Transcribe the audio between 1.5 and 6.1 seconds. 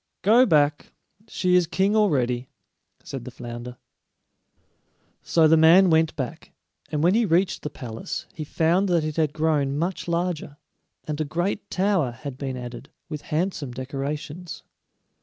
is king already," said the flounder. So the man